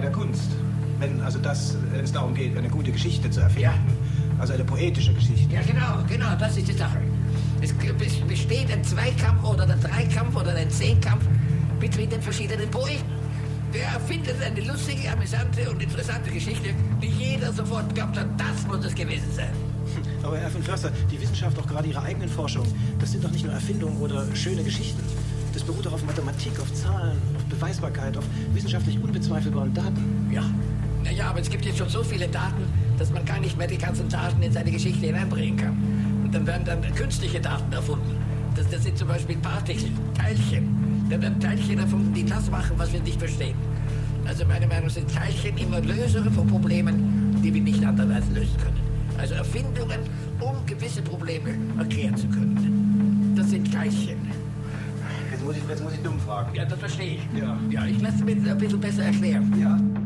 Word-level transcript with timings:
bei 0.00 0.06
der 0.06 0.12
Kunst. 0.12 0.50
Wenn 0.98 1.20
also 1.20 1.38
das, 1.38 1.76
wenn 1.92 2.04
es 2.04 2.12
darum 2.12 2.34
geht, 2.34 2.56
eine 2.56 2.68
gute 2.68 2.90
Geschichte 2.90 3.30
zu 3.30 3.40
erfinden. 3.40 3.70
Also 4.38 4.54
eine 4.54 4.64
poetische 4.64 5.12
Geschichte. 5.12 5.54
Ja, 5.54 5.60
genau, 5.60 6.02
genau, 6.08 6.34
das 6.38 6.56
ist 6.56 6.68
die 6.68 6.72
Sache. 6.72 6.98
Es 7.60 7.74
besteht 7.74 8.72
ein 8.72 8.82
Zweikampf 8.82 9.44
oder 9.44 9.68
ein 9.68 9.80
Dreikampf 9.80 10.34
oder 10.34 10.54
ein 10.54 10.70
Zehnkampf 10.70 11.26
zwischen 11.80 12.10
den 12.10 12.22
verschiedenen 12.22 12.70
Poeten. 12.70 13.20
Wer 13.72 13.88
erfindet 13.88 14.36
eine 14.42 14.60
lustige, 14.62 15.12
amüsante 15.12 15.70
und 15.70 15.82
interessante 15.82 16.30
Geschichte, 16.30 16.70
die 17.02 17.08
jeder 17.08 17.52
sofort 17.52 17.94
glaubt 17.94 18.18
hat, 18.18 18.28
das 18.38 18.66
muss 18.66 18.84
es 18.84 18.94
gewesen 18.94 19.30
sein. 19.36 19.50
Aber 20.22 20.38
Herr 20.38 20.50
von 20.50 20.62
Förster, 20.62 20.90
die 21.10 21.20
Wissenschaft, 21.20 21.58
auch 21.58 21.66
gerade 21.66 21.88
Ihre 21.88 22.02
eigenen 22.02 22.28
Forschungen, 22.28 22.72
das 22.98 23.12
sind 23.12 23.22
doch 23.22 23.30
nicht 23.30 23.44
nur 23.44 23.52
Erfindungen 23.52 23.98
oder 24.00 24.24
schöne 24.34 24.62
Geschichten. 24.64 25.02
Das 25.52 25.62
beruht 25.62 25.86
auch 25.86 25.92
auf 25.92 26.04
Mathematik, 26.04 26.58
auf 26.58 26.72
Zahlen, 26.72 27.18
Beweisbarkeit, 27.60 28.16
auf 28.16 28.24
wissenschaftlich 28.54 28.98
unbezweifelbaren 29.02 29.74
Daten. 29.74 30.30
Ja. 30.32 30.42
Naja, 31.04 31.28
aber 31.28 31.40
es 31.40 31.50
gibt 31.50 31.64
jetzt 31.66 31.78
schon 31.78 31.88
so 31.90 32.02
viele 32.02 32.26
Daten, 32.26 32.64
dass 32.98 33.10
man 33.10 33.24
gar 33.24 33.38
nicht 33.38 33.56
mehr 33.58 33.66
die 33.66 33.76
ganzen 33.76 34.08
Daten 34.08 34.42
in 34.42 34.50
seine 34.50 34.70
Geschichte 34.70 35.06
hineinbringen 35.06 35.56
kann. 35.56 35.76
Und 36.24 36.34
dann 36.34 36.46
werden 36.46 36.64
dann 36.64 36.82
künstliche 36.94 37.38
Daten 37.38 37.70
erfunden. 37.72 38.16
Das, 38.56 38.68
das 38.70 38.82
sind 38.82 38.96
zum 38.96 39.08
Beispiel 39.08 39.36
Partikel, 39.36 39.90
Teilchen. 40.14 41.06
Dann 41.10 41.20
werden 41.20 41.38
Teilchen 41.38 41.78
erfunden, 41.78 42.14
die 42.14 42.24
das 42.24 42.50
machen, 42.50 42.72
was 42.78 42.92
wir 42.92 43.00
nicht 43.00 43.18
verstehen. 43.18 43.56
Also 44.26 44.44
meine 44.46 44.66
Meinung 44.66 44.88
sind 44.88 45.12
Teilchen 45.12 45.58
immer 45.58 45.80
Lösere 45.80 46.30
von 46.30 46.46
Problemen, 46.46 47.36
die 47.42 47.52
wir 47.52 47.60
nicht 47.60 47.84
anderweitig 47.84 48.30
lösen 48.34 48.56
können. 48.58 48.80
Also 49.18 49.34
Erfindungen, 49.34 50.00
um 50.40 50.64
gewisse 50.66 51.02
Probleme 51.02 51.50
erklären 51.78 52.16
zu 52.16 52.26
können. 52.28 53.34
Das 53.36 53.50
sind 53.50 53.70
Teilchen. 53.72 54.29
Muss 55.50 55.58
ich, 55.58 55.68
jetzt 55.68 55.82
muss 55.82 55.92
ich 55.94 56.02
dumm 56.02 56.20
fragen. 56.20 56.54
Ja, 56.54 56.64
das 56.64 56.78
verstehe 56.78 57.14
ich. 57.14 57.28
Ja. 57.36 57.58
Ja, 57.70 57.84
ich 57.84 58.00
lasse 58.00 58.22
mir 58.22 58.36
das 58.36 58.52
ein 58.52 58.58
bisschen 58.58 58.80
besser 58.80 59.02
erklären. 59.02 59.52
Ja. 59.60 59.99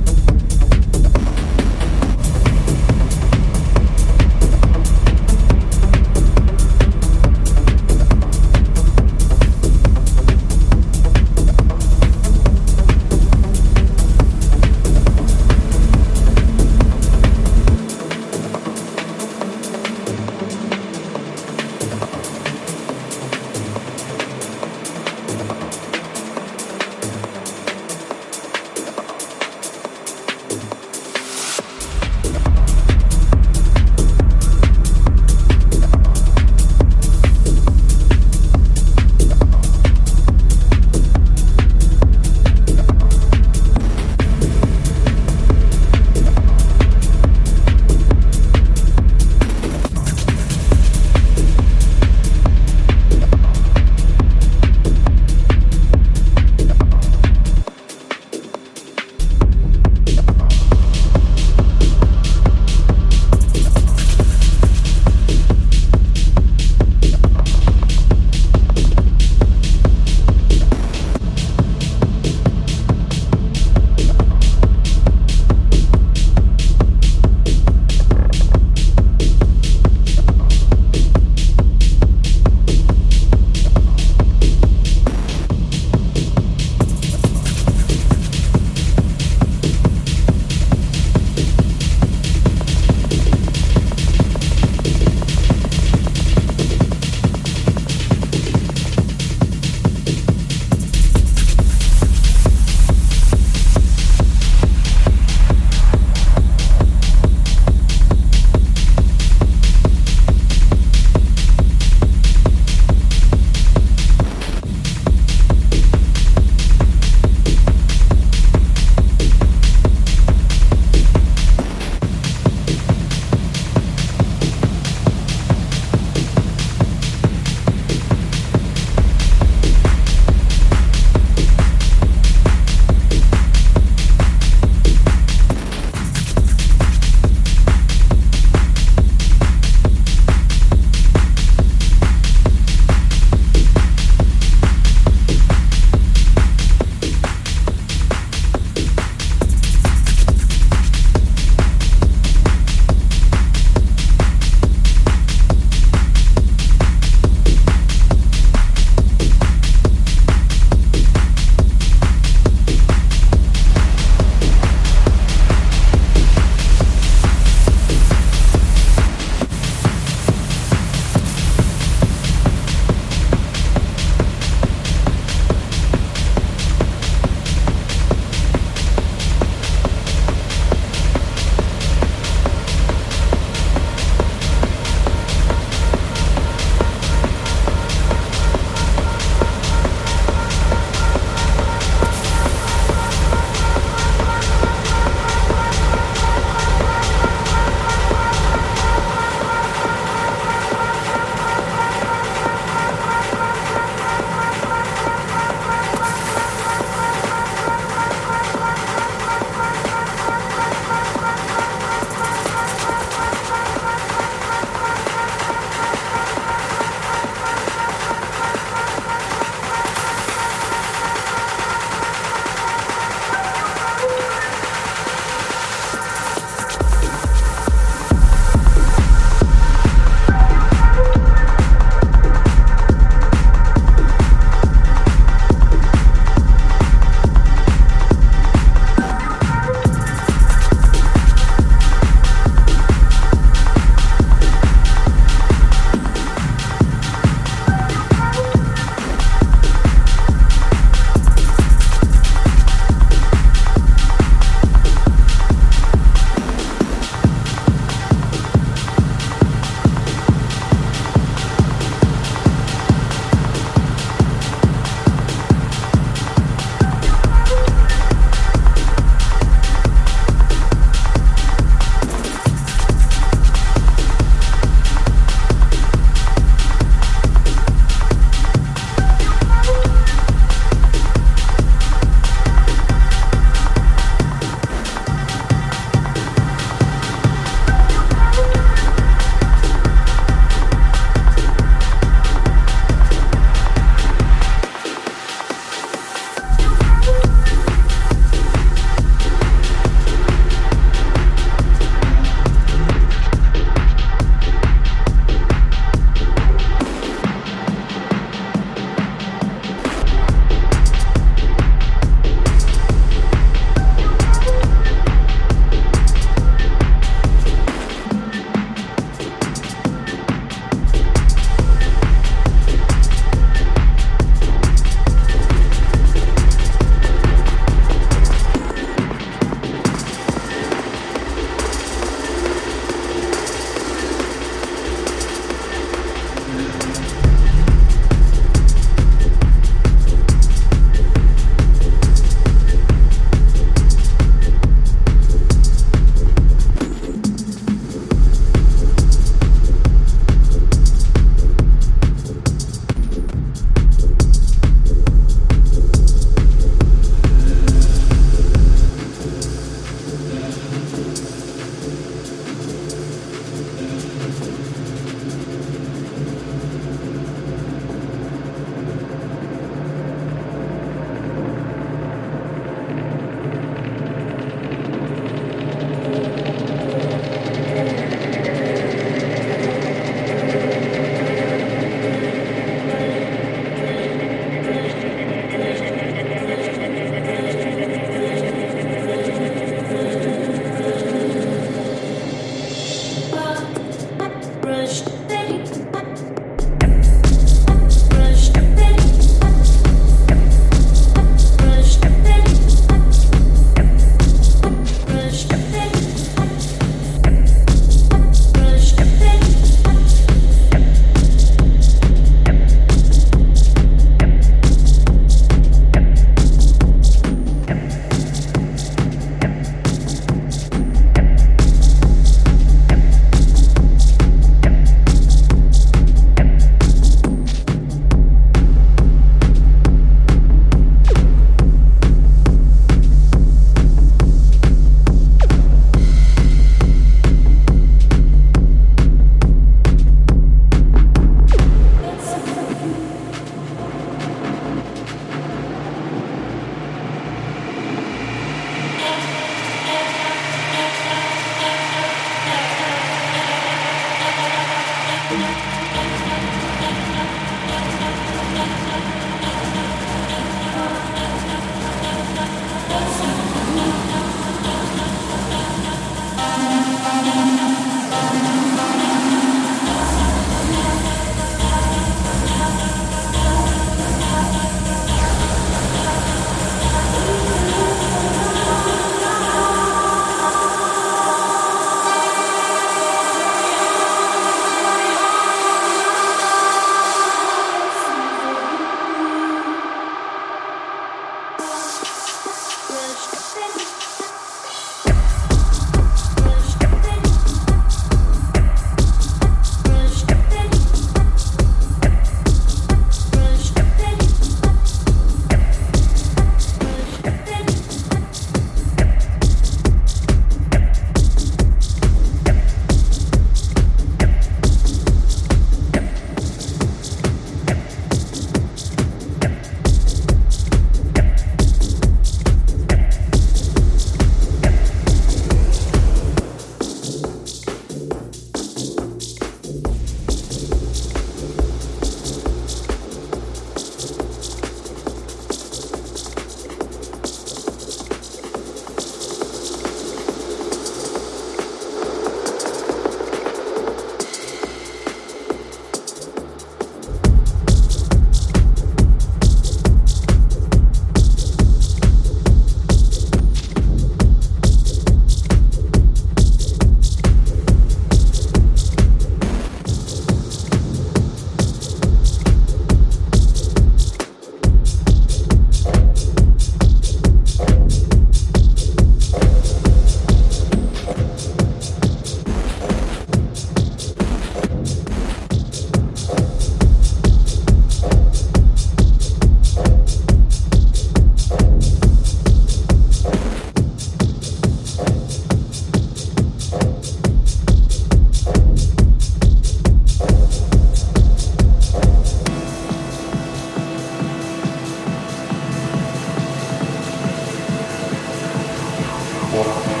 我 599.53 600.00